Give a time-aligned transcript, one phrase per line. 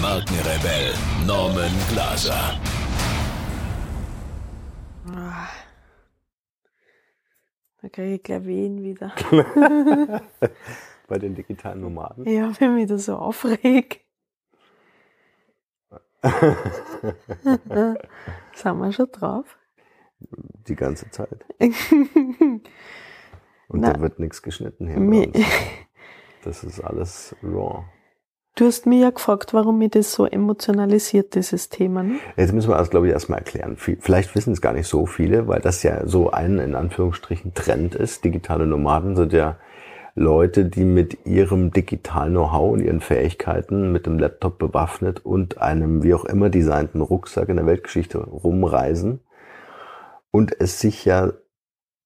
[0.00, 0.94] Markenrebell
[1.26, 2.58] Norman Glaser.
[7.82, 9.12] Da kriege ich gleich Wehen wieder.
[11.08, 12.28] Bei den digitalen Nomaden?
[12.28, 14.00] Ja, wenn mich das so aufregt.
[17.42, 19.56] Sind wir schon drauf?
[20.20, 21.44] Die ganze Zeit.
[23.68, 25.38] Und Na, da wird nichts geschnitten hier bei Mi- uns.
[26.44, 27.84] Das ist alles raw.
[28.60, 32.02] Du hast mich ja gefragt, warum mich das so emotionalisiert, dieses Thema.
[32.02, 32.16] Ne?
[32.36, 33.78] Jetzt müssen wir das, glaube ich, erstmal erklären.
[33.78, 37.54] Vi- Vielleicht wissen es gar nicht so viele, weil das ja so ein, in Anführungsstrichen,
[37.54, 38.22] Trend ist.
[38.22, 39.56] Digitale Nomaden sind ja
[40.14, 46.02] Leute, die mit ihrem digitalen Know-how und ihren Fähigkeiten mit dem Laptop bewaffnet und einem
[46.02, 49.20] wie auch immer designten Rucksack in der Weltgeschichte rumreisen
[50.30, 51.32] und es sich ja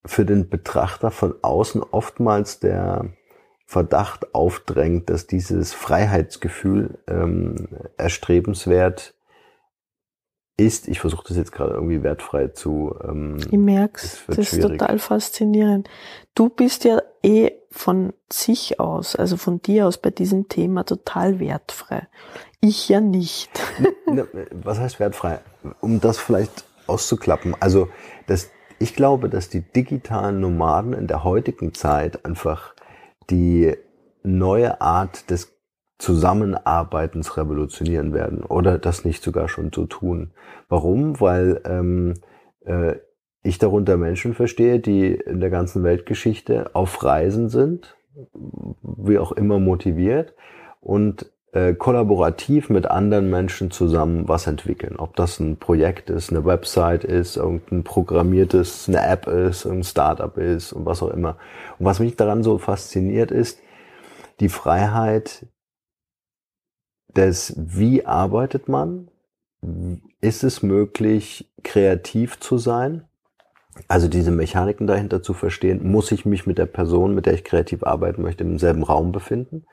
[0.07, 3.07] für den Betrachter von außen oftmals der
[3.67, 9.15] Verdacht aufdrängt, dass dieses Freiheitsgefühl ähm, erstrebenswert
[10.57, 10.87] ist.
[10.89, 12.95] Ich versuche das jetzt gerade irgendwie wertfrei zu.
[13.03, 15.89] Ähm, Ich merk's, Das das ist total faszinierend.
[16.35, 21.41] Du bist ja eh von sich aus, also von dir aus bei diesem Thema total
[21.41, 22.07] wertfrei.
[22.61, 23.51] Ich ja nicht.
[24.53, 25.41] Was heißt wertfrei?
[25.81, 27.57] Um das vielleicht auszuklappen.
[27.61, 27.89] Also,
[28.27, 32.74] das, ich glaube, dass die digitalen Nomaden in der heutigen Zeit einfach
[33.31, 33.75] die
[34.23, 35.55] neue Art des
[35.99, 40.33] Zusammenarbeitens revolutionieren werden oder das nicht sogar schon so tun.
[40.69, 41.21] Warum?
[41.21, 42.15] Weil ähm,
[42.65, 42.97] äh,
[43.43, 47.97] ich darunter Menschen verstehe, die in der ganzen Weltgeschichte auf Reisen sind,
[48.83, 50.35] wie auch immer motiviert
[50.81, 54.97] und äh, kollaborativ mit anderen Menschen zusammen was entwickeln.
[54.97, 60.37] Ob das ein Projekt ist, eine Website ist, irgendein programmiertes, eine App ist, ein Startup
[60.37, 61.37] ist und was auch immer.
[61.79, 63.61] Und was mich daran so fasziniert ist,
[64.41, 65.47] die Freiheit
[67.15, 69.09] des, wie arbeitet man?
[70.21, 73.05] Ist es möglich, kreativ zu sein?
[73.87, 77.45] Also diese Mechaniken dahinter zu verstehen, muss ich mich mit der Person, mit der ich
[77.45, 79.67] kreativ arbeiten möchte, im selben Raum befinden?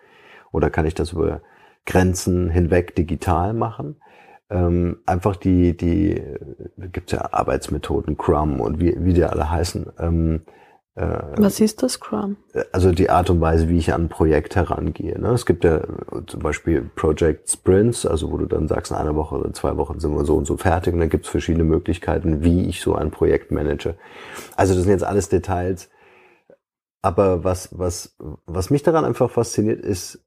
[0.51, 1.41] Oder kann ich das über
[1.85, 3.97] Grenzen hinweg digital machen?
[4.49, 6.21] Ähm, einfach die, die,
[6.91, 9.87] gibt's ja Arbeitsmethoden, Scrum und wie, wie die alle heißen.
[9.97, 10.41] Ähm,
[10.95, 12.35] äh, Was ist das Scrum?
[12.73, 15.17] also die Art und Weise, wie ich an ein Projekt herangehe.
[15.17, 15.29] Ne?
[15.29, 15.81] Es gibt ja
[16.27, 20.01] zum Beispiel Project Sprints, also wo du dann sagst, in einer Woche oder zwei Wochen
[20.01, 22.93] sind wir so und so fertig und dann gibt es verschiedene Möglichkeiten, wie ich so
[22.93, 23.95] ein Projekt manage.
[24.57, 25.89] Also das sind jetzt alles Details.
[27.01, 30.23] Aber was, was, was mich daran einfach fasziniert, ist,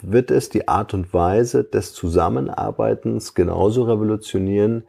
[0.00, 4.84] wird es die Art und Weise des Zusammenarbeitens genauso revolutionieren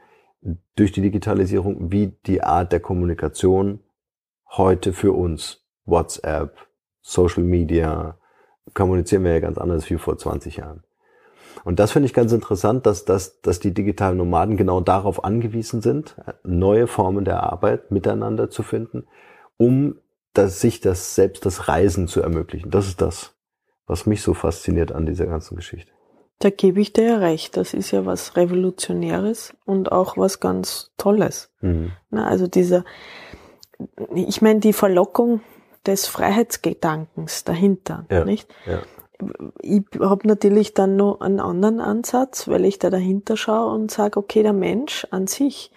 [0.76, 3.80] durch die Digitalisierung wie die Art der Kommunikation
[4.50, 5.62] heute für uns.
[5.86, 6.56] WhatsApp,
[7.02, 8.18] Social Media,
[8.74, 10.84] kommunizieren wir ja ganz anders wie vor 20 Jahren.
[11.66, 15.82] Und das finde ich ganz interessant, dass, dass, dass die digitalen Nomaden genau darauf angewiesen
[15.82, 19.06] sind, neue Formen der Arbeit miteinander zu finden,
[19.58, 20.00] um
[20.34, 22.72] dass sich das selbst das Reisen zu ermöglichen.
[22.72, 23.36] Das ist das,
[23.88, 25.92] was mich so fasziniert an dieser ganzen Geschichte.
[26.40, 27.56] Da gebe ich dir ja recht.
[27.58, 31.52] Das ist ja was Revolutionäres und auch was ganz Tolles.
[31.62, 31.92] Mhm.
[32.10, 32.84] Na, also dieser,
[34.14, 35.42] ich meine, die Verlockung
[35.86, 38.26] des Freiheitsgedankens dahinter, Ja.
[38.26, 38.54] nicht?
[38.66, 38.80] Ja.
[39.62, 44.20] Ich habe natürlich dann noch einen anderen Ansatz, weil ich da dahinter schaue und sage,
[44.20, 45.72] okay, der Mensch an sich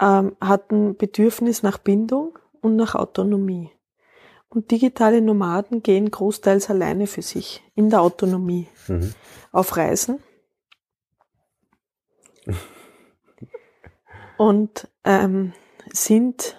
[0.00, 3.70] ähm, hat ein Bedürfnis nach Bindung und nach Autonomie.
[4.50, 9.14] Und digitale Nomaden gehen großteils alleine für sich in der Autonomie Mhm.
[9.52, 10.22] auf Reisen.
[14.36, 15.52] und ähm,
[15.92, 16.56] sind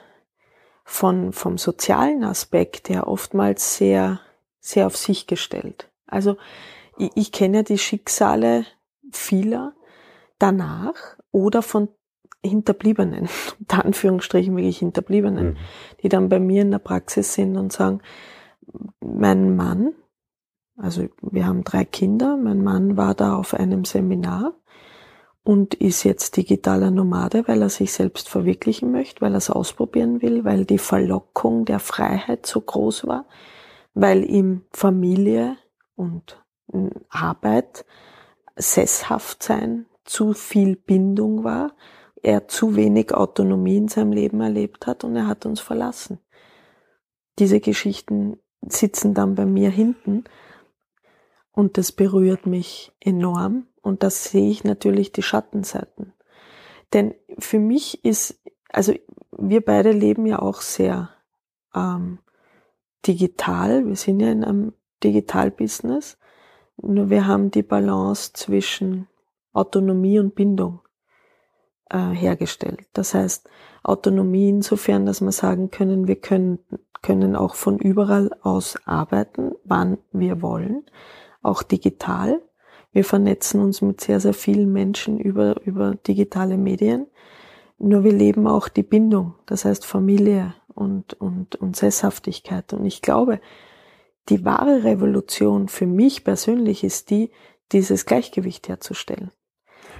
[0.83, 4.19] von, vom sozialen Aspekt her oftmals sehr,
[4.59, 5.89] sehr auf sich gestellt.
[6.05, 6.37] Also
[6.97, 8.65] ich, ich kenne ja die Schicksale
[9.11, 9.73] vieler
[10.37, 11.89] danach oder von
[12.43, 13.29] Hinterbliebenen,
[13.59, 15.57] unter Anführungsstrichen wirklich Hinterbliebenen, Mhm.
[16.01, 18.01] die dann bei mir in der Praxis sind und sagen,
[18.99, 19.93] mein Mann,
[20.77, 24.53] also wir haben drei Kinder, mein Mann war da auf einem Seminar
[25.43, 30.21] und ist jetzt digitaler Nomade, weil er sich selbst verwirklichen möchte, weil er es ausprobieren
[30.21, 33.25] will, weil die Verlockung der Freiheit so groß war,
[33.93, 35.57] weil ihm Familie
[35.95, 36.43] und
[37.09, 37.85] Arbeit,
[38.55, 41.73] sesshaft sein, zu viel Bindung war,
[42.23, 46.19] er zu wenig Autonomie in seinem Leben erlebt hat und er hat uns verlassen.
[47.39, 50.25] Diese Geschichten sitzen dann bei mir hinten
[51.51, 56.13] und das berührt mich enorm und das sehe ich natürlich die Schattenseiten.
[56.93, 58.39] Denn für mich ist,
[58.69, 58.93] also
[59.31, 61.09] wir beide leben ja auch sehr
[61.73, 62.19] ähm,
[63.07, 64.73] digital, wir sind ja in einem
[65.03, 66.17] Digital-Business,
[66.77, 69.07] nur wir haben die Balance zwischen
[69.53, 70.81] Autonomie und Bindung
[71.91, 72.85] äh, hergestellt.
[72.93, 73.49] Das heißt,
[73.83, 76.59] Autonomie insofern, dass wir sagen können, wir können,
[77.01, 80.85] können auch von überall aus arbeiten, wann wir wollen,
[81.41, 82.41] auch digital.
[82.91, 87.07] Wir vernetzen uns mit sehr, sehr vielen Menschen über, über digitale Medien.
[87.77, 92.73] Nur wir leben auch die Bindung, das heißt Familie und, und, und Sesshaftigkeit.
[92.73, 93.41] Und ich glaube,
[94.29, 97.31] die wahre Revolution für mich persönlich ist die,
[97.71, 99.31] dieses Gleichgewicht herzustellen.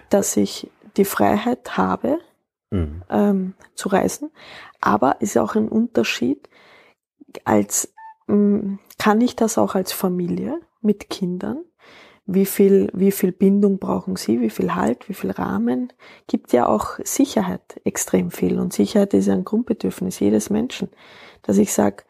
[0.10, 2.20] Dass ich die Freiheit habe,
[2.70, 3.04] mhm.
[3.10, 4.32] ähm, zu reisen,
[4.80, 6.50] aber ist auch ein Unterschied,
[7.46, 7.94] als
[8.28, 11.64] ähm, kann ich das auch als Familie mit Kindern?
[12.26, 14.42] Wie viel, wie viel Bindung brauchen sie?
[14.42, 15.10] Wie viel Halt?
[15.10, 15.92] Wie viel Rahmen?
[16.28, 18.60] Gibt ja auch Sicherheit extrem viel.
[18.60, 20.90] Und Sicherheit ist ja ein Grundbedürfnis jedes Menschen.
[21.42, 22.04] Dass ich sage,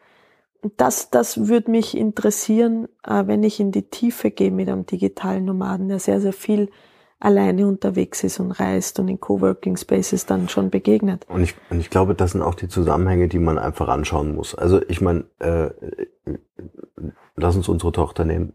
[0.76, 5.44] das, das würde mich interessieren, äh, wenn ich in die Tiefe gehe mit einem digitalen
[5.44, 6.70] Nomaden, der sehr, sehr viel
[7.24, 11.24] alleine unterwegs ist und reist und in Coworking Spaces dann schon begegnet.
[11.28, 14.54] Und ich, und ich glaube, das sind auch die Zusammenhänge, die man einfach anschauen muss.
[14.54, 15.70] Also ich meine, äh,
[17.36, 18.52] lass uns unsere Tochter nehmen,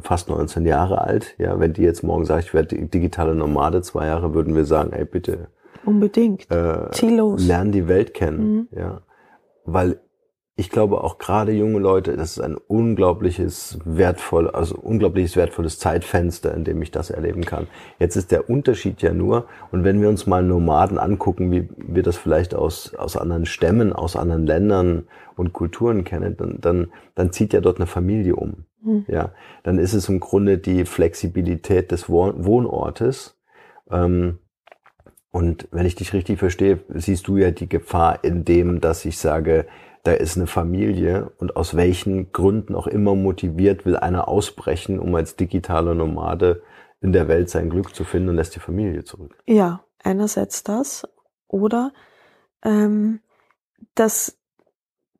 [0.00, 1.34] fast 19 Jahre alt.
[1.38, 4.92] Ja, wenn die jetzt morgen sagt, ich werde digitale Nomade zwei Jahre, würden wir sagen,
[4.92, 5.48] ey bitte.
[5.84, 6.50] Unbedingt.
[6.50, 7.46] Äh, Ziellos.
[7.46, 8.52] Lernen die Welt kennen.
[8.52, 8.68] Mhm.
[8.78, 9.02] Ja,
[9.64, 10.00] weil
[10.58, 16.52] ich glaube auch gerade junge Leute, das ist ein unglaubliches wertvoll, also unglaubliches wertvolles Zeitfenster,
[16.52, 17.68] in dem ich das erleben kann.
[18.00, 22.02] Jetzt ist der Unterschied ja nur, und wenn wir uns mal Nomaden angucken, wie wir
[22.02, 25.06] das vielleicht aus, aus anderen Stämmen, aus anderen Ländern
[25.36, 28.64] und Kulturen kennen, dann, dann, dann zieht ja dort eine Familie um.
[28.82, 29.04] Mhm.
[29.06, 29.30] Ja,
[29.62, 33.38] dann ist es im Grunde die Flexibilität des Wohnortes.
[33.92, 34.38] Ähm,
[35.30, 39.18] und wenn ich dich richtig verstehe, siehst du ja die Gefahr in dem, dass ich
[39.18, 39.66] sage,
[40.04, 45.14] da ist eine Familie und aus welchen Gründen auch immer motiviert will einer ausbrechen, um
[45.14, 46.62] als digitaler Nomade
[47.00, 49.36] in der Welt sein Glück zu finden und lässt die Familie zurück.
[49.46, 51.06] Ja, einerseits das
[51.46, 51.92] oder
[52.62, 53.20] ähm,
[53.94, 54.38] dass,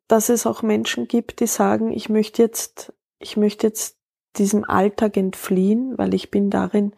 [0.07, 3.97] dass es auch Menschen gibt, die sagen, ich möchte jetzt, ich möchte jetzt
[4.37, 6.93] diesem Alltag entfliehen, weil ich bin darin,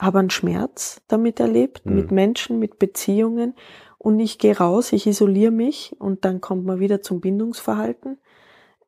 [0.00, 1.94] habe einen Schmerz damit erlebt, mhm.
[1.94, 3.54] mit Menschen, mit Beziehungen
[3.98, 8.18] und ich gehe raus, ich isoliere mich und dann kommt man wieder zum Bindungsverhalten,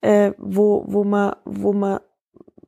[0.00, 2.00] äh, wo, wo man, wo man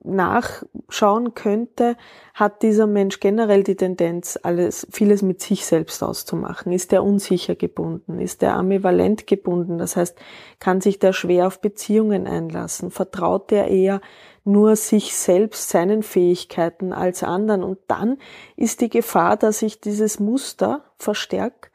[0.04, 1.96] nachschauen könnte,
[2.34, 6.72] hat dieser Mensch generell die Tendenz, alles, vieles mit sich selbst auszumachen.
[6.72, 8.18] Ist der unsicher gebunden?
[8.18, 9.78] Ist der ambivalent gebunden?
[9.78, 10.18] Das heißt,
[10.58, 12.90] kann sich der schwer auf Beziehungen einlassen?
[12.90, 14.00] Vertraut der eher
[14.44, 17.62] nur sich selbst, seinen Fähigkeiten als anderen?
[17.62, 18.18] Und dann
[18.56, 21.70] ist die Gefahr, dass ich dieses Muster verstärke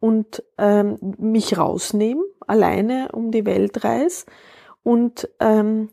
[0.00, 4.24] und ähm, mich rausnehmen, alleine um die Welt reise
[4.82, 5.90] und ähm,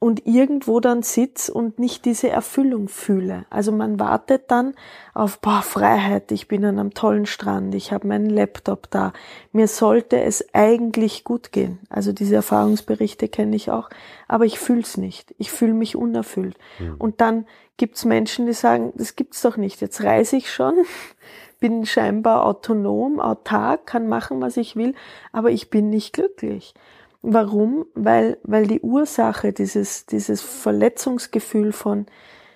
[0.00, 3.44] und irgendwo dann sitz und nicht diese Erfüllung fühle.
[3.50, 4.74] Also man wartet dann
[5.12, 9.12] auf boah, Freiheit, ich bin an einem tollen Strand, ich habe meinen Laptop da.
[9.52, 11.80] Mir sollte es eigentlich gut gehen.
[11.90, 13.90] Also diese Erfahrungsberichte kenne ich auch,
[14.26, 15.34] aber ich fühl's nicht.
[15.36, 16.56] Ich fühle mich unerfüllt.
[16.78, 16.94] Mhm.
[16.98, 19.82] Und dann gibt's Menschen, die sagen, das gibt's doch nicht.
[19.82, 20.76] Jetzt reise ich schon
[21.60, 24.94] bin scheinbar autonom, autark, kann machen, was ich will,
[25.30, 26.72] aber ich bin nicht glücklich.
[27.22, 27.86] Warum?
[27.94, 32.06] Weil, weil die Ursache, dieses, dieses Verletzungsgefühl von,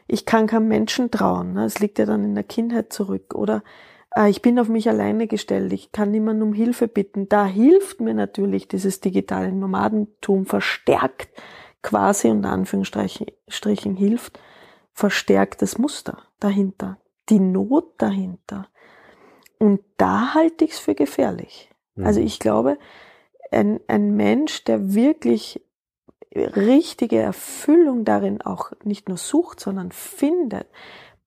[0.06, 1.64] ich kann keinem Menschen trauen, ne?
[1.64, 3.62] es liegt ja dann in der Kindheit zurück, oder
[4.16, 7.28] äh, ich bin auf mich alleine gestellt, ich kann niemanden um Hilfe bitten.
[7.28, 11.28] Da hilft mir natürlich dieses digitale Nomadentum verstärkt
[11.84, 14.40] quasi unter Anführungsstrichen hilft,
[14.92, 18.68] verstärkt das Muster dahinter, die Not dahinter.
[19.58, 21.70] Und da halte ich es für gefährlich.
[21.94, 22.06] Mhm.
[22.06, 22.78] Also ich glaube,
[23.54, 25.62] ein, ein Mensch, der wirklich
[26.34, 30.66] richtige Erfüllung darin auch nicht nur sucht, sondern findet,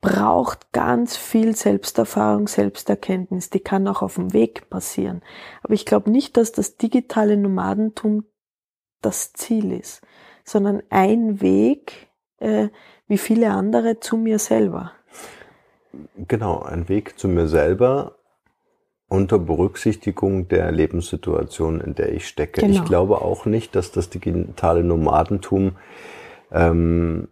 [0.01, 3.49] braucht ganz viel Selbsterfahrung, Selbsterkenntnis.
[3.49, 5.21] Die kann auch auf dem Weg passieren.
[5.63, 8.25] Aber ich glaube nicht, dass das digitale Nomadentum
[9.01, 10.01] das Ziel ist,
[10.43, 12.69] sondern ein Weg, äh,
[13.07, 14.91] wie viele andere, zu mir selber.
[16.15, 18.16] Genau, ein Weg zu mir selber
[19.09, 22.61] unter Berücksichtigung der Lebenssituation, in der ich stecke.
[22.61, 22.73] Genau.
[22.73, 25.77] Ich glaube auch nicht, dass das digitale Nomadentum
[26.51, 27.29] ähm,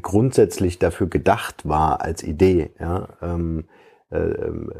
[0.00, 3.68] grundsätzlich dafür gedacht war als Idee, ja, ähm,
[4.10, 4.70] äh, ähm,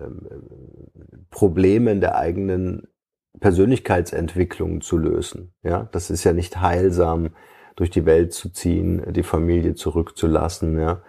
[1.31, 2.89] Probleme in der eigenen
[3.41, 5.55] Persönlichkeitsentwicklung zu lösen.
[5.63, 7.31] Ja, das ist ja nicht heilsam,
[7.77, 10.79] durch die Welt zu ziehen, die Familie zurückzulassen.
[10.79, 11.03] Ja,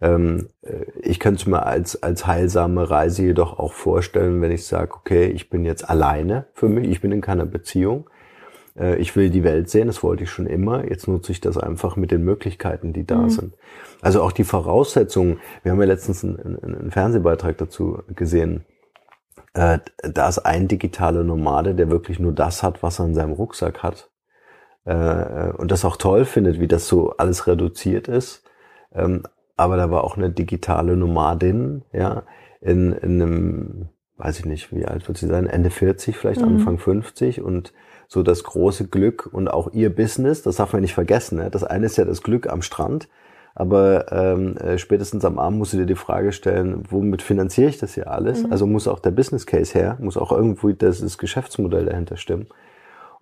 [0.00, 4.66] ähm, äh, ich könnte es mir als als heilsame Reise jedoch auch vorstellen, wenn ich
[4.66, 8.08] sage, okay, ich bin jetzt alleine für mich, ich bin in keiner Beziehung
[8.78, 10.88] äh, ich will die Welt sehen, das wollte ich schon immer.
[10.88, 13.30] Jetzt nutze ich das einfach mit den Möglichkeiten, die da mhm.
[13.30, 13.54] sind.
[14.02, 15.40] Also auch die Voraussetzungen.
[15.62, 18.64] Wir haben ja letztens einen, einen Fernsehbeitrag dazu gesehen.
[19.54, 23.32] Äh, da ist ein digitaler Nomade, der wirklich nur das hat, was er in seinem
[23.32, 24.10] Rucksack hat.
[24.88, 28.44] Und das auch toll findet, wie das so alles reduziert ist.
[29.56, 32.24] Aber da war auch eine digitale Nomadin, ja,
[32.60, 36.48] in, in einem, weiß ich nicht, wie alt wird sie sein, Ende 40, vielleicht mhm.
[36.48, 37.72] Anfang 50 und
[38.08, 41.38] so das große Glück und auch ihr Business, das darf man nicht vergessen.
[41.38, 41.50] Ne?
[41.50, 43.08] Das eine ist ja das Glück am Strand,
[43.54, 47.78] aber ähm, äh, spätestens am Abend musst du dir die Frage stellen, womit finanziere ich
[47.78, 48.42] das hier alles?
[48.42, 48.52] Mhm.
[48.52, 52.46] Also muss auch der Business Case her, muss auch irgendwo das, das Geschäftsmodell dahinter stimmen.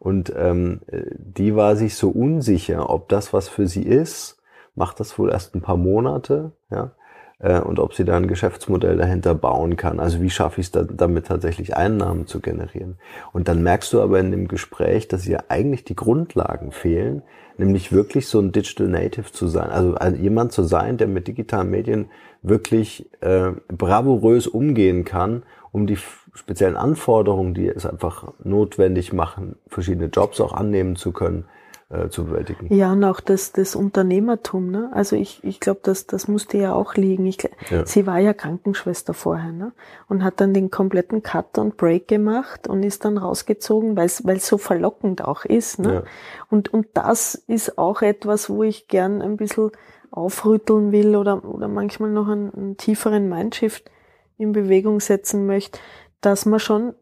[0.00, 0.80] Und ähm,
[1.16, 4.42] die war sich so unsicher, ob das was für sie ist,
[4.74, 6.92] macht das wohl erst ein paar Monate, ja
[7.38, 10.00] äh, und ob sie da ein Geschäftsmodell dahinter bauen kann.
[10.00, 12.96] Also wie schaffe ich es da, damit tatsächlich Einnahmen zu generieren.
[13.32, 17.22] Und dann merkst du aber in dem Gespräch, dass ihr eigentlich die Grundlagen fehlen,
[17.58, 19.70] nämlich wirklich so ein Digital Native zu sein.
[19.70, 22.10] Also jemand zu sein, der mit digitalen Medien
[22.42, 25.98] wirklich äh, bravourös umgehen kann, um die
[26.34, 31.46] speziellen Anforderungen, die es einfach notwendig machen, verschiedene Jobs auch annehmen zu können,
[31.90, 32.74] äh, zu bewältigen.
[32.74, 34.70] Ja, und auch das, das Unternehmertum.
[34.70, 34.90] Ne?
[34.92, 37.26] Also ich, ich glaube, das, das musste ja auch liegen.
[37.26, 37.38] Ich,
[37.70, 37.84] ja.
[37.84, 39.72] Sie war ja Krankenschwester vorher ne?
[40.08, 44.46] und hat dann den kompletten Cut und Break gemacht und ist dann rausgezogen, weil es
[44.46, 45.78] so verlockend auch ist.
[45.78, 45.94] Ne?
[45.94, 46.02] Ja.
[46.50, 49.70] Und, und das ist auch etwas, wo ich gern ein bisschen
[50.10, 53.90] aufrütteln will oder, oder manchmal noch einen, einen tieferen Mindshift
[54.38, 55.78] in Bewegung setzen möchte,
[56.20, 56.94] dass man schon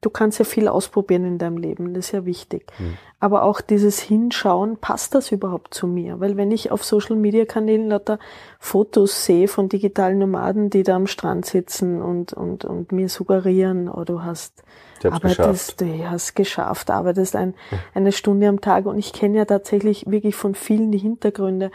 [0.00, 2.66] du kannst ja viel ausprobieren in deinem Leben, das ist ja wichtig.
[2.78, 2.98] Mhm.
[3.20, 6.20] Aber auch dieses Hinschauen, passt das überhaupt zu mir?
[6.20, 8.18] Weil wenn ich auf Social Media Kanälen lauter
[8.58, 13.88] Fotos sehe von digitalen Nomaden, die da am Strand sitzen und, und, und mir suggerieren,
[13.88, 14.62] oh, du hast,
[15.02, 17.54] arbeitest, du hast geschafft, arbeitest ein,
[17.94, 21.70] eine Stunde am Tag und ich kenne ja tatsächlich wirklich von vielen die Hintergründe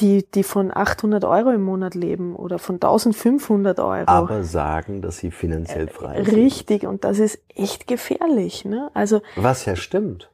[0.00, 4.04] die, die von 800 Euro im Monat leben oder von 1500 Euro.
[4.06, 6.36] Aber sagen, dass sie finanziell frei sind.
[6.36, 8.64] Richtig, und das ist echt gefährlich.
[8.64, 8.90] Ne?
[8.94, 10.30] Also, Was ja stimmt.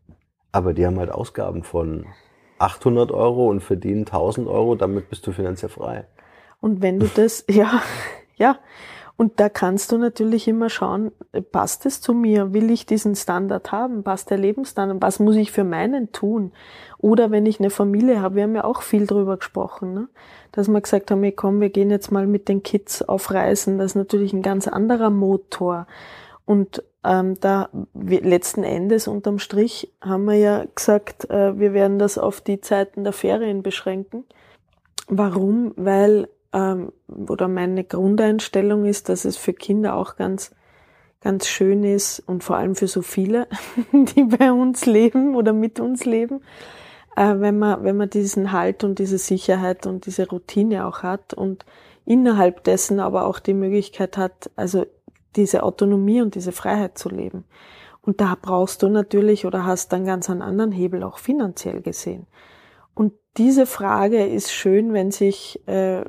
[0.50, 2.07] Aber die haben halt Ausgaben von
[2.59, 6.07] 800 Euro und verdienen 1000 Euro, damit bist du finanziell frei.
[6.61, 7.83] Und wenn du das, ja,
[8.37, 8.59] ja,
[9.23, 11.12] und da kannst du natürlich immer schauen,
[11.52, 12.52] passt es zu mir?
[12.52, 14.02] Will ich diesen Standard haben?
[14.02, 15.00] Passt der Lebensstandard?
[15.00, 16.50] Was muss ich für meinen tun?
[16.99, 20.09] Oder wenn ich eine Familie habe, wir haben ja auch viel drüber gesprochen, ne?
[20.50, 23.79] dass wir gesagt haben, hey, komm, wir gehen jetzt mal mit den Kids auf Reisen.
[23.79, 25.87] Das ist natürlich ein ganz anderer Motor.
[26.45, 32.19] Und ähm, da letzten Endes unterm Strich haben wir ja gesagt, äh, wir werden das
[32.19, 34.25] auf die Zeiten der Ferien beschränken.
[35.07, 35.75] Warum?
[35.76, 40.54] Weil ähm, oder meine Grundeinstellung ist, dass es für Kinder auch ganz,
[41.21, 43.49] ganz schön ist und vor allem für so viele,
[43.92, 46.42] die bei uns leben oder mit uns leben,
[47.16, 51.35] äh, wenn man, wenn man diesen Halt und diese Sicherheit und diese Routine auch hat
[51.35, 51.64] und
[52.04, 54.87] innerhalb dessen aber auch die Möglichkeit hat, also
[55.37, 57.44] diese Autonomie und diese Freiheit zu leben.
[58.02, 62.26] Und da brauchst du natürlich oder hast dann ganz einen anderen Hebel auch finanziell gesehen.
[62.94, 66.04] Und diese Frage ist schön, wenn sich äh,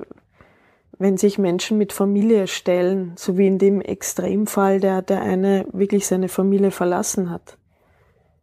[0.98, 6.06] wenn sich Menschen mit Familie stellen, so wie in dem Extremfall, der, der eine wirklich
[6.08, 7.58] seine Familie verlassen hat.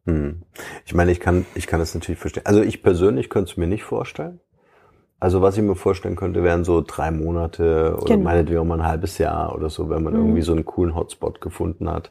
[0.06, 0.42] Hm.
[0.84, 2.46] Ich meine, ich kann, ich kann das natürlich verstehen.
[2.46, 4.40] Also ich persönlich könnte es mir nicht vorstellen.
[5.20, 8.24] Also was ich mir vorstellen könnte, wären so drei Monate oder genau.
[8.24, 10.20] meinetwegen mal ein halbes Jahr oder so, wenn man mhm.
[10.20, 12.10] irgendwie so einen coolen Hotspot gefunden hat,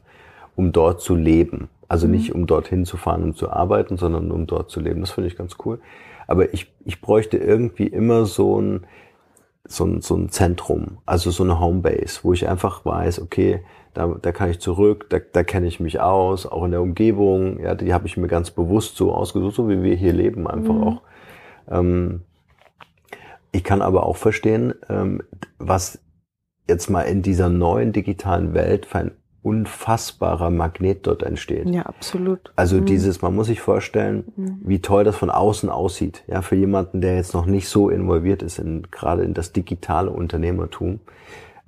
[0.54, 1.68] um dort zu leben.
[1.88, 2.12] Also mhm.
[2.12, 5.00] nicht um dorthin zu fahren und zu arbeiten, sondern um dort zu leben.
[5.00, 5.80] Das finde ich ganz cool.
[6.28, 8.86] Aber ich, ich bräuchte irgendwie immer so ein,
[9.64, 13.62] so ein, so ein Zentrum, also so eine Homebase, wo ich einfach weiß, okay,
[13.94, 17.60] da, da kann ich zurück, da, da kenne ich mich aus, auch in der Umgebung,
[17.60, 20.74] ja, die habe ich mir ganz bewusst so ausgesucht, so wie wir hier leben, einfach
[20.74, 20.82] mhm.
[20.82, 21.02] auch.
[21.68, 22.22] Ähm,
[23.52, 25.22] ich kann aber auch verstehen, ähm,
[25.58, 26.00] was
[26.68, 31.68] jetzt mal in dieser neuen digitalen Welt für ein unfassbarer Magnet dort entsteht.
[31.68, 32.52] Ja, absolut.
[32.56, 32.86] Also mhm.
[32.86, 34.60] dieses, man muss sich vorstellen, mhm.
[34.62, 36.24] wie toll das von außen aussieht.
[36.26, 40.10] Ja, für jemanden, der jetzt noch nicht so involviert ist in gerade in das digitale
[40.10, 41.00] Unternehmertum,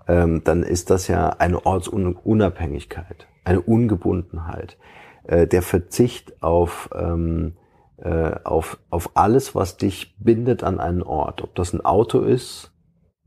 [0.06, 4.76] ähm, dann ist das ja eine Ortsunabhängigkeit, eine Ungebundenheit,
[5.24, 7.54] äh, der Verzicht auf ähm,
[8.02, 11.42] äh, auf, auf alles, was dich bindet an einen Ort.
[11.42, 12.71] Ob das ein Auto ist,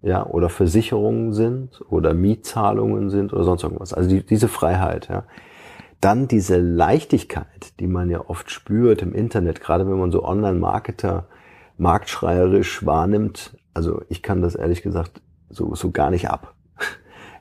[0.05, 3.91] ja, oder Versicherungen sind oder Mietzahlungen sind oder sonst irgendwas.
[3.91, 5.23] Also die, diese Freiheit, ja.
[5.99, 11.25] Dann diese Leichtigkeit, die man ja oft spürt im Internet, gerade wenn man so Online-Marketer
[11.77, 13.57] marktschreierisch wahrnimmt.
[13.73, 16.53] Also ich kann das ehrlich gesagt so, so gar nicht ab.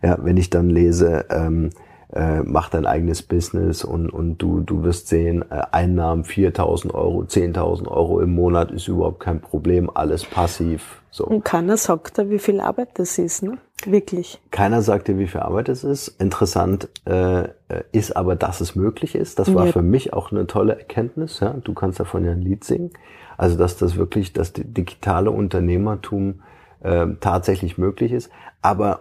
[0.02, 1.70] Ja, wenn ich dann lese, ähm,
[2.14, 7.22] äh, mach dein eigenes Business und, und du, du wirst sehen, äh, Einnahmen 4.000 Euro,
[7.22, 11.02] 10.000 Euro im Monat ist überhaupt kein Problem, alles passiv.
[11.10, 11.24] So.
[11.24, 13.58] Und keiner sagt da, wie viel Arbeit das ist, ne?
[13.84, 14.40] Wirklich.
[14.50, 16.08] Keiner sagt dir, wie viel Arbeit es ist.
[16.20, 17.48] Interessant äh,
[17.92, 19.38] ist aber, dass es möglich ist.
[19.38, 19.72] Das war ja.
[19.72, 21.40] für mich auch eine tolle Erkenntnis.
[21.40, 21.54] Ja?
[21.62, 22.92] Du kannst davon ja ein Lied singen.
[23.36, 26.42] Also dass das wirklich das digitale Unternehmertum
[26.80, 28.30] äh, tatsächlich möglich ist.
[28.62, 29.00] Aber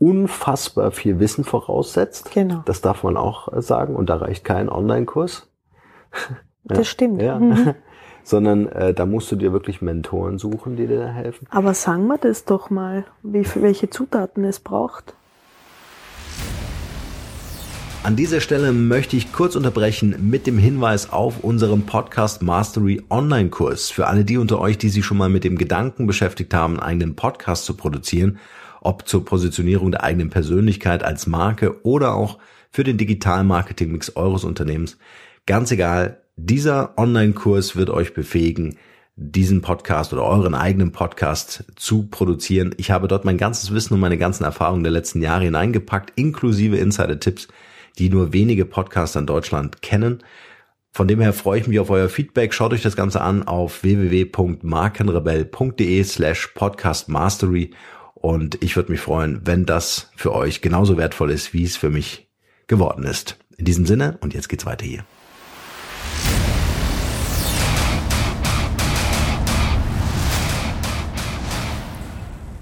[0.00, 2.32] unfassbar viel Wissen voraussetzt.
[2.32, 2.62] Genau.
[2.64, 3.94] Das darf man auch äh, sagen.
[3.94, 5.48] Und da reicht kein Online-Kurs.
[6.28, 6.36] ja.
[6.64, 7.22] Das stimmt.
[7.22, 7.38] Ja.
[7.38, 7.74] Mhm.
[8.24, 11.46] Sondern äh, da musst du dir wirklich Mentoren suchen, die dir da helfen.
[11.50, 15.14] Aber sagen wir das doch mal, wie, welche Zutaten es braucht.
[18.02, 23.50] An dieser Stelle möchte ich kurz unterbrechen mit dem Hinweis auf unseren Podcast Mastery Online
[23.50, 23.90] Kurs.
[23.90, 26.82] Für alle die unter euch, die sich schon mal mit dem Gedanken beschäftigt haben, einen
[26.82, 28.38] eigenen Podcast zu produzieren
[28.80, 32.38] ob zur Positionierung der eigenen Persönlichkeit als Marke oder auch
[32.70, 34.98] für den digitalen Marketing-Mix eures Unternehmens.
[35.46, 38.78] Ganz egal, dieser Online-Kurs wird euch befähigen,
[39.16, 42.74] diesen Podcast oder euren eigenen Podcast zu produzieren.
[42.78, 46.78] Ich habe dort mein ganzes Wissen und meine ganzen Erfahrungen der letzten Jahre hineingepackt, inklusive
[46.78, 47.48] Insider-Tipps,
[47.98, 50.22] die nur wenige Podcaster in Deutschland kennen.
[50.92, 52.54] Von dem her freue ich mich auf euer Feedback.
[52.54, 57.72] Schaut euch das Ganze an auf www.markenrebell.de slash podcastmastery
[58.20, 61.90] und ich würde mich freuen, wenn das für euch genauso wertvoll ist, wie es für
[61.90, 62.28] mich
[62.66, 63.38] geworden ist.
[63.56, 65.04] In diesem Sinne, und jetzt geht's weiter hier.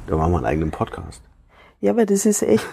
[0.07, 1.23] Da machen wir einen eigenen Podcast.
[1.81, 2.67] Ja, weil das ist echt,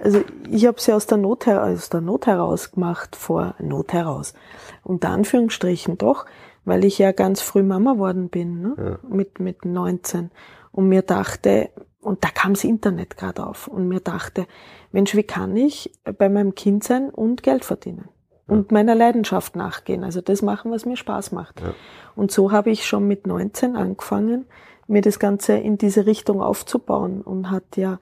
[0.00, 3.92] also ich habe sie aus der Not heraus, aus der Not heraus gemacht, vor Not
[3.92, 4.34] heraus.
[4.82, 6.26] Unter Anführungsstrichen doch,
[6.64, 8.74] weil ich ja ganz früh Mama worden bin, ne?
[8.76, 9.08] Ja.
[9.08, 10.30] mit, mit 19.
[10.72, 11.70] Und mir dachte,
[12.08, 14.46] und da kam das Internet gerade auf und mir dachte,
[14.92, 18.08] Mensch, wie kann ich bei meinem Kind sein und Geld verdienen?
[18.46, 21.60] Und meiner Leidenschaft nachgehen, also das machen, was mir Spaß macht.
[21.60, 21.74] Ja.
[22.16, 24.46] Und so habe ich schon mit 19 angefangen,
[24.86, 28.00] mir das Ganze in diese Richtung aufzubauen und hat ja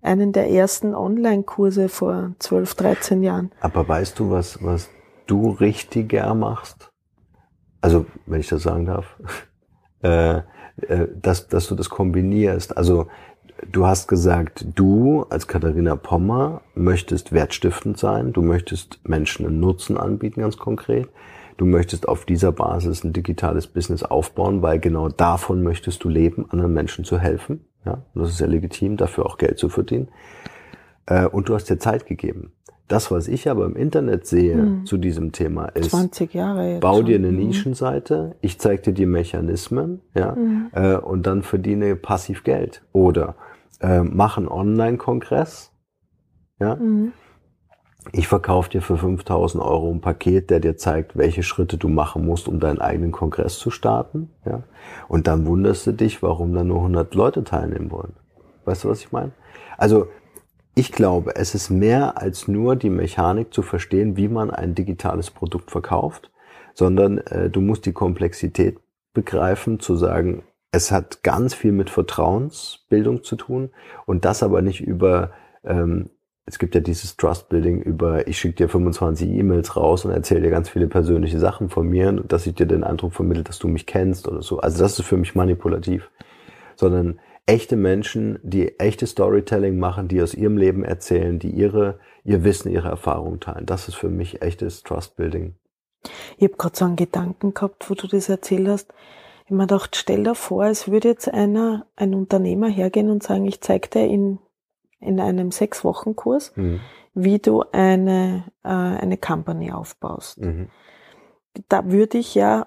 [0.00, 3.50] einen der ersten Online-Kurse vor 12, 13 Jahren.
[3.60, 4.88] Aber weißt du, was, was
[5.26, 6.92] du richtiger machst?
[7.80, 9.18] Also, wenn ich das sagen darf,
[10.02, 10.42] äh,
[10.82, 12.76] äh, dass, dass du das kombinierst.
[12.76, 13.08] Also
[13.70, 19.96] Du hast gesagt, du als Katharina Pommer möchtest wertstiftend sein, du möchtest Menschen einen Nutzen
[19.96, 21.08] anbieten, ganz konkret.
[21.56, 26.48] Du möchtest auf dieser Basis ein digitales Business aufbauen, weil genau davon möchtest du leben,
[26.50, 27.64] anderen Menschen zu helfen.
[27.84, 30.08] Ja, und das ist ja legitim, dafür auch Geld zu verdienen.
[31.06, 32.52] Äh, und du hast dir Zeit gegeben.
[32.86, 34.86] Das, was ich aber im Internet sehe hm.
[34.86, 37.36] zu diesem Thema ist, 20 Jahre jetzt bau dir eine hm.
[37.36, 40.70] Nischenseite, ich zeige dir die Mechanismen, ja, hm.
[40.72, 42.82] äh, und dann verdiene passiv Geld.
[42.92, 43.34] Oder
[43.80, 45.72] äh, mach einen Online-Kongress,
[46.60, 46.76] ja.
[46.76, 47.12] Mhm.
[48.12, 52.24] Ich verkaufe dir für 5000 Euro ein Paket, der dir zeigt, welche Schritte du machen
[52.24, 54.62] musst, um deinen eigenen Kongress zu starten, ja.
[55.08, 58.14] Und dann wunderst du dich, warum da nur 100 Leute teilnehmen wollen.
[58.64, 59.32] Weißt du, was ich meine?
[59.76, 60.08] Also,
[60.74, 65.30] ich glaube, es ist mehr als nur die Mechanik zu verstehen, wie man ein digitales
[65.30, 66.30] Produkt verkauft,
[66.72, 68.78] sondern äh, du musst die Komplexität
[69.12, 73.70] begreifen, zu sagen, es hat ganz viel mit Vertrauensbildung zu tun
[74.06, 75.32] und das aber nicht über,
[75.64, 76.10] ähm,
[76.44, 80.50] es gibt ja dieses Trust-Building über, ich schicke dir 25 E-Mails raus und erzähle dir
[80.50, 83.86] ganz viele persönliche Sachen von mir, dass ich dir den Eindruck vermittle, dass du mich
[83.86, 84.58] kennst oder so.
[84.58, 86.10] Also das ist für mich manipulativ.
[86.76, 92.44] Sondern echte Menschen, die echte Storytelling machen, die aus ihrem Leben erzählen, die ihre, ihr
[92.44, 93.66] Wissen, ihre Erfahrung teilen.
[93.66, 95.54] Das ist für mich echtes Trust-Building.
[96.36, 98.94] Ich habe gerade so einen Gedanken gehabt, wo du das erzählt hast
[99.48, 103.46] ich mir gedacht, stell dir vor, es würde jetzt einer, ein Unternehmer hergehen und sagen,
[103.46, 104.38] ich zeige dir in,
[105.00, 106.80] in einem Sechs-Wochen-Kurs, mhm.
[107.14, 110.38] wie du eine, äh, eine Company aufbaust.
[110.38, 110.68] Mhm.
[111.70, 112.66] Da würde ich ja,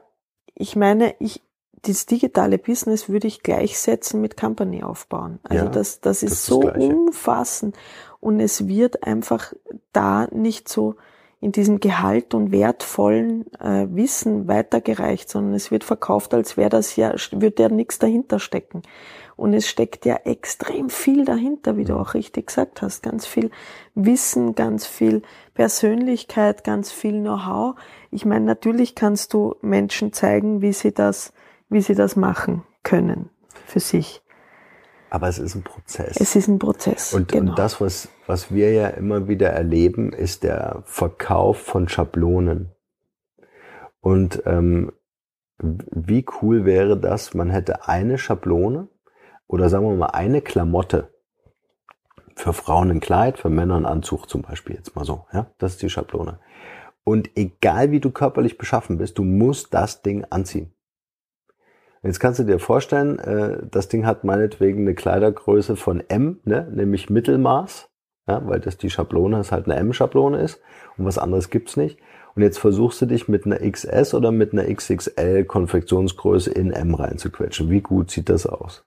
[0.56, 1.44] ich meine, ich,
[1.84, 5.40] das digitale Business würde ich gleichsetzen mit Company aufbauen.
[5.44, 7.78] Also ja, das, das ist das so das umfassend
[8.20, 9.54] und es wird einfach
[9.94, 10.96] da nicht so
[11.42, 16.96] in diesem Gehalt und wertvollen äh, Wissen weitergereicht, sondern es wird verkauft, als wäre das
[16.96, 18.84] ja, würde ja nichts dahinter stecken.
[19.36, 23.02] Und es steckt ja extrem viel dahinter, wie du auch richtig gesagt hast.
[23.02, 23.50] Ganz viel
[23.96, 25.24] Wissen, ganz viel
[25.56, 27.76] Persönlichkeit, ganz viel Know-how.
[28.12, 31.34] Ich meine, natürlich kannst du Menschen zeigen, wie sie das,
[31.70, 33.32] wie sie das machen können
[33.66, 34.22] für sich.
[35.12, 36.16] Aber es ist ein Prozess.
[36.22, 37.14] Es ist ein Prozess.
[37.14, 37.52] Und, genau.
[37.52, 42.72] und das, was, was wir ja immer wieder erleben, ist der Verkauf von Schablonen.
[44.00, 44.94] Und ähm,
[45.60, 48.88] wie cool wäre das, man hätte eine Schablone
[49.48, 51.14] oder sagen wir mal eine Klamotte.
[52.38, 55.26] Für Frauen ein Kleid, für Männer ein Anzug zum Beispiel jetzt mal so.
[55.34, 56.40] Ja, das ist die Schablone.
[57.04, 60.74] Und egal wie du körperlich beschaffen bist, du musst das Ding anziehen.
[62.04, 66.68] Jetzt kannst du dir vorstellen, äh, das Ding hat meinetwegen eine Kleidergröße von M, ne,
[66.74, 67.90] nämlich Mittelmaß,
[68.28, 70.62] ja, weil das die Schablone ist halt eine M-Schablone ist
[70.98, 72.00] und was anderes gibt's nicht.
[72.34, 76.96] Und jetzt versuchst du dich mit einer XS oder mit einer XXL Konfektionsgröße in M
[76.96, 77.70] reinzuquetschen.
[77.70, 78.86] Wie gut sieht das aus?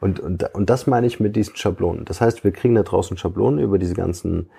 [0.00, 2.04] Und, und, und das meine ich mit diesen Schablonen.
[2.04, 4.50] Das heißt, wir kriegen da draußen Schablonen über diese ganzen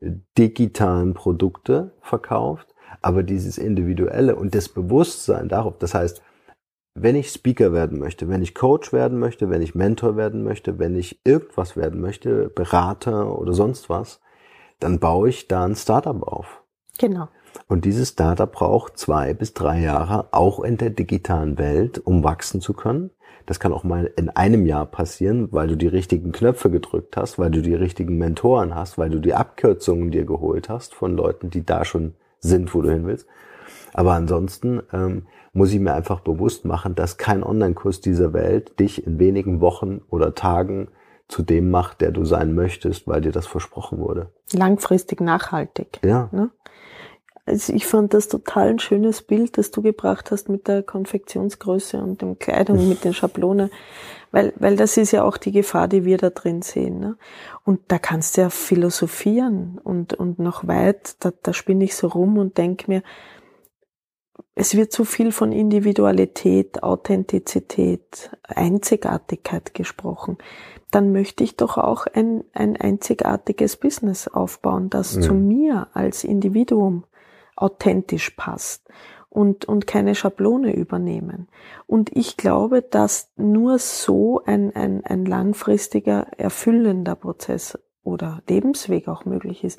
[0.00, 2.68] äh, digitalen Produkte verkauft,
[3.02, 6.22] aber dieses Individuelle und das Bewusstsein darauf, das heißt,
[6.98, 10.78] wenn ich Speaker werden möchte, wenn ich Coach werden möchte, wenn ich Mentor werden möchte,
[10.78, 14.20] wenn ich irgendwas werden möchte, Berater oder sonst was,
[14.80, 16.62] dann baue ich da ein Startup auf.
[16.98, 17.28] Genau.
[17.68, 22.60] Und dieses Startup braucht zwei bis drei Jahre, auch in der digitalen Welt, um wachsen
[22.60, 23.10] zu können.
[23.44, 27.38] Das kann auch mal in einem Jahr passieren, weil du die richtigen Knöpfe gedrückt hast,
[27.38, 31.50] weil du die richtigen Mentoren hast, weil du die Abkürzungen dir geholt hast von Leuten,
[31.50, 33.26] die da schon sind, wo du hin willst.
[33.96, 39.06] Aber ansonsten ähm, muss ich mir einfach bewusst machen, dass kein Online-Kurs dieser Welt dich
[39.06, 40.88] in wenigen Wochen oder Tagen
[41.28, 44.30] zu dem macht, der du sein möchtest, weil dir das versprochen wurde.
[44.52, 45.98] Langfristig nachhaltig.
[46.04, 46.28] Ja.
[46.30, 46.50] Ne?
[47.46, 51.96] Also ich fand das total ein schönes Bild, das du gebracht hast mit der Konfektionsgröße
[51.96, 53.70] und dem Kleidung, mit den Schablonen,
[54.30, 57.00] weil, weil das ist ja auch die Gefahr, die wir da drin sehen.
[57.00, 57.16] Ne?
[57.64, 62.08] Und da kannst du ja philosophieren und, und noch weit, da, da spinne ich so
[62.08, 63.02] rum und denk mir,
[64.54, 70.38] es wird zu viel von Individualität, Authentizität, Einzigartigkeit gesprochen.
[70.90, 75.22] Dann möchte ich doch auch ein, ein einzigartiges Business aufbauen, das mhm.
[75.22, 77.04] zu mir als Individuum
[77.54, 78.88] authentisch passt
[79.28, 81.48] und, und keine Schablone übernehmen.
[81.86, 89.24] Und ich glaube, dass nur so ein, ein, ein langfristiger, erfüllender Prozess oder Lebensweg auch
[89.24, 89.78] möglich ist.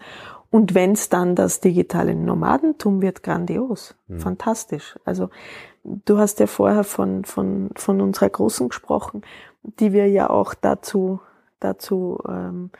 [0.50, 4.20] Und wenn es dann das digitale Nomadentum wird, grandios, mhm.
[4.20, 4.98] fantastisch.
[5.06, 5.30] Also
[5.84, 9.24] du hast ja vorher von, von, von unserer Großen gesprochen,
[9.64, 11.20] die wir ja auch dazu,
[11.60, 12.72] dazu ähm,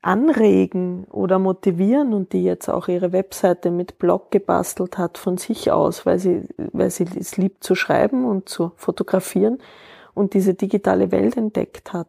[0.00, 5.72] anregen oder motivieren und die jetzt auch ihre Webseite mit Blog gebastelt hat von sich
[5.72, 9.58] aus, weil sie, weil sie es liebt zu schreiben und zu fotografieren
[10.14, 12.08] und diese digitale Welt entdeckt hat.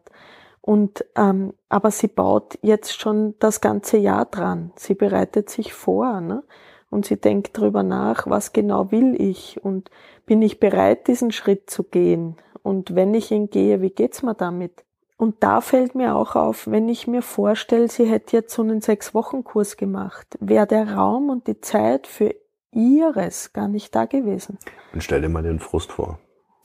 [0.62, 4.72] Und ähm, aber sie baut jetzt schon das ganze Jahr dran.
[4.76, 6.42] Sie bereitet sich vor, ne?
[6.90, 9.90] Und sie denkt darüber nach, was genau will ich und
[10.26, 12.36] bin ich bereit, diesen Schritt zu gehen?
[12.62, 14.84] Und wenn ich ihn gehe, wie geht's mir damit?
[15.16, 18.80] Und da fällt mir auch auf, wenn ich mir vorstelle, sie hätte jetzt so einen
[18.80, 22.34] Sechs-Wochen-Kurs gemacht, wäre der Raum und die Zeit für
[22.72, 24.58] ihres gar nicht da gewesen.
[24.92, 26.18] Und stell dir mal den Frust vor.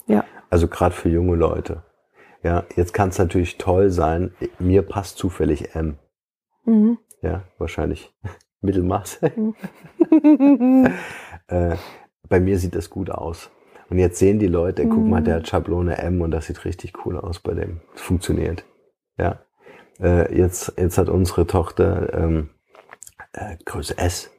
[0.08, 0.24] Ja.
[0.50, 1.84] Also gerade für junge Leute.
[2.46, 5.98] Ja, jetzt kann es natürlich toll sein, mir passt zufällig M.
[6.66, 7.00] Mhm.
[7.24, 8.14] Ja, wahrscheinlich
[8.62, 9.20] Mittelmaß.
[9.36, 9.56] Mhm.
[11.48, 11.76] äh,
[12.30, 13.50] bei mir sieht das gut aus.
[13.90, 14.90] Und jetzt sehen die Leute, mhm.
[14.92, 17.82] guck mal, der hat Schablone M und das sieht richtig cool aus bei dem.
[17.96, 18.64] Es funktioniert.
[19.18, 19.40] Ja.
[20.00, 22.52] Äh, jetzt, jetzt hat unsere Tochter ähm,
[23.34, 24.30] äh, Größe S.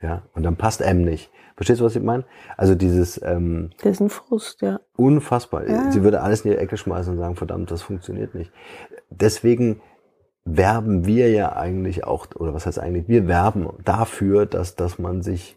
[0.00, 0.22] Ja.
[0.34, 1.30] Und dann passt M nicht.
[1.56, 2.24] Verstehst du, was ich meine?
[2.56, 4.80] Also dieses ähm, Das ist ein Frust, ja.
[4.96, 5.68] Unfassbar.
[5.68, 5.90] Ja.
[5.92, 8.52] Sie würde alles in die Ecke schmeißen und sagen, verdammt, das funktioniert nicht.
[9.10, 9.80] Deswegen
[10.44, 15.22] werben wir ja eigentlich auch, oder was heißt eigentlich, wir werben dafür, dass, dass man
[15.22, 15.56] sich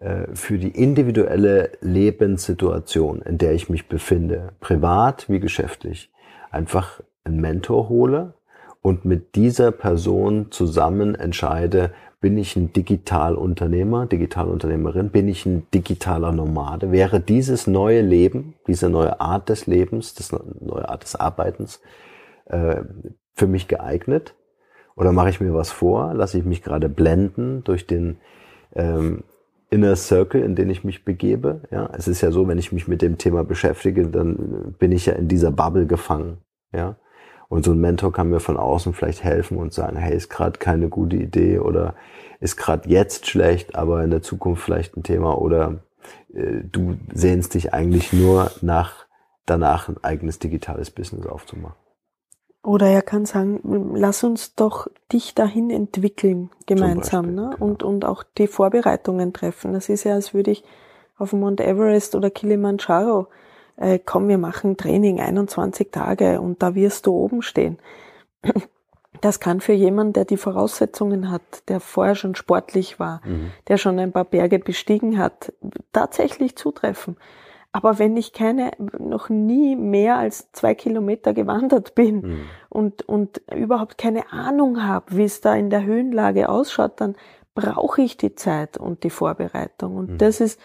[0.00, 6.10] äh, für die individuelle Lebenssituation, in der ich mich befinde, privat wie geschäftlich,
[6.50, 8.34] einfach einen Mentor hole
[8.82, 15.10] und mit dieser Person zusammen entscheide, bin ich ein Digitalunternehmer, Digitalunternehmerin?
[15.10, 16.92] Bin ich ein digitaler Nomade?
[16.92, 21.80] Wäre dieses neue Leben, diese neue Art des Lebens, das neue Art des Arbeitens
[22.46, 22.82] äh,
[23.34, 24.34] für mich geeignet?
[24.94, 26.14] Oder mache ich mir was vor?
[26.14, 28.18] Lasse ich mich gerade blenden durch den
[28.74, 29.24] ähm,
[29.70, 31.62] Inner Circle, in den ich mich begebe?
[31.70, 35.06] Ja, es ist ja so, wenn ich mich mit dem Thema beschäftige, dann bin ich
[35.06, 36.38] ja in dieser Bubble gefangen.
[36.72, 36.96] Ja,
[37.52, 40.58] Und so ein Mentor kann mir von außen vielleicht helfen und sagen, hey, ist gerade
[40.58, 41.94] keine gute Idee oder
[42.40, 45.80] ist gerade jetzt schlecht, aber in der Zukunft vielleicht ein Thema oder
[46.32, 49.04] äh, du sehnst dich eigentlich nur nach
[49.44, 51.76] danach ein eigenes digitales Business aufzumachen.
[52.62, 53.60] Oder er kann sagen,
[53.96, 57.50] lass uns doch dich dahin entwickeln, gemeinsam, Beispiel, ne?
[57.52, 57.66] Genau.
[57.66, 59.74] Und, und auch die Vorbereitungen treffen.
[59.74, 60.64] Das ist ja, als würde ich
[61.18, 63.26] auf Mount Everest oder Kilimanjaro,
[63.82, 67.78] äh, komm, wir machen Training 21 Tage und da wirst du oben stehen.
[69.20, 73.52] Das kann für jemanden, der die Voraussetzungen hat, der vorher schon sportlich war, mhm.
[73.68, 75.52] der schon ein paar Berge bestiegen hat,
[75.92, 77.16] tatsächlich zutreffen.
[77.72, 82.40] Aber wenn ich keine, noch nie mehr als zwei Kilometer gewandert bin mhm.
[82.68, 87.14] und, und überhaupt keine Ahnung habe, wie es da in der Höhenlage ausschaut, dann
[87.54, 89.96] brauche ich die Zeit und die Vorbereitung.
[89.96, 90.18] Und mhm.
[90.18, 90.60] das ist,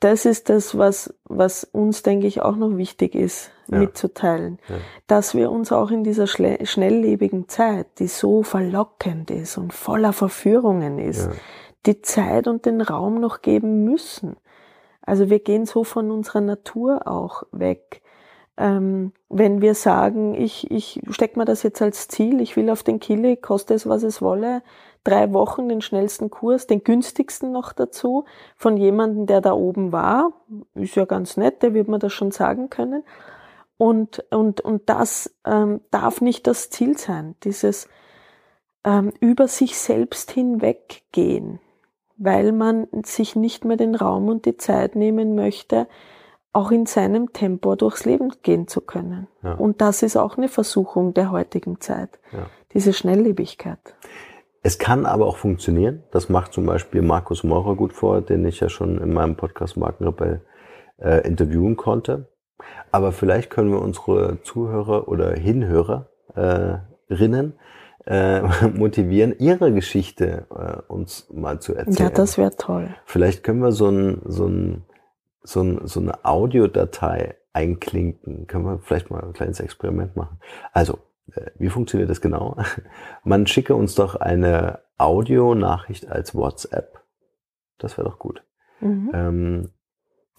[0.00, 3.78] das ist das, was, was uns, denke ich, auch noch wichtig ist, ja.
[3.78, 4.58] mitzuteilen.
[4.68, 4.76] Ja.
[5.06, 10.98] Dass wir uns auch in dieser schnelllebigen Zeit, die so verlockend ist und voller Verführungen
[10.98, 11.32] ist, ja.
[11.86, 14.36] die Zeit und den Raum noch geben müssen.
[15.02, 18.00] Also wir gehen so von unserer Natur auch weg.
[18.56, 22.82] Ähm, wenn wir sagen, ich, ich stecke mir das jetzt als Ziel, ich will auf
[22.82, 24.62] den Kili, koste es, was es wolle,
[25.04, 28.24] drei Wochen den schnellsten Kurs, den günstigsten noch dazu,
[28.56, 30.32] von jemandem, der da oben war,
[30.74, 33.04] ist ja ganz nett, der wird mir das schon sagen können.
[33.76, 37.88] Und, und, und das ähm, darf nicht das Ziel sein, dieses
[38.84, 41.60] ähm, über sich selbst hinweggehen
[42.20, 45.88] weil man sich nicht mehr den Raum und die Zeit nehmen möchte,
[46.52, 49.26] auch in seinem Tempo durchs Leben gehen zu können.
[49.42, 49.54] Ja.
[49.54, 52.46] Und das ist auch eine Versuchung der heutigen Zeit, ja.
[52.74, 53.78] diese Schnelllebigkeit.
[54.62, 56.04] Es kann aber auch funktionieren.
[56.10, 59.76] Das macht zum Beispiel Markus Maurer gut vor, den ich ja schon in meinem Podcast
[59.76, 60.42] Markenrebell
[60.98, 62.28] äh, interviewen konnte.
[62.90, 67.54] Aber vielleicht können wir unsere Zuhörer oder Hinhörerinnen
[68.06, 68.42] äh,
[68.74, 72.08] motivieren, ihre Geschichte äh, uns mal zu erzählen.
[72.08, 72.88] Ja, das wäre toll.
[73.06, 74.84] Vielleicht können wir so, ein, so, ein,
[75.42, 78.46] so, ein, so eine Audiodatei einklinken.
[78.46, 80.38] Können wir vielleicht mal ein kleines Experiment machen.
[80.72, 80.96] Also, äh,
[81.58, 82.56] wie funktioniert das genau?
[83.24, 87.00] Man schicke uns doch eine Audionachricht als WhatsApp.
[87.78, 88.44] Das wäre doch gut.
[88.80, 89.10] Mhm.
[89.14, 89.70] Ähm,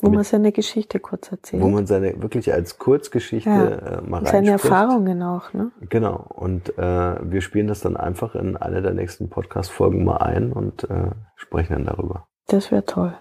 [0.02, 1.62] wo man seine Geschichte kurz erzählt.
[1.62, 4.00] Wo man seine wirklich als Kurzgeschichte ja.
[4.00, 5.72] äh, mal Seine Erfahrungen auch, ne?
[5.90, 6.26] Genau.
[6.30, 10.90] Und äh, wir spielen das dann einfach in eine der nächsten Podcast-Folgen mal ein und
[10.90, 12.28] äh, sprechen dann darüber.
[12.48, 13.16] Das wäre toll.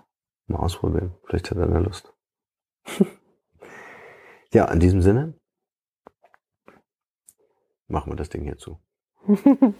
[0.47, 1.13] Mal ausprobieren.
[1.27, 2.15] Vielleicht hat er eine Lust.
[4.55, 5.35] ja, in diesem Sinne
[7.90, 8.81] machen wir das Ding hier zu.